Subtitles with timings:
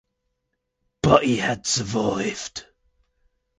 [1.03, 2.65] But he had survived.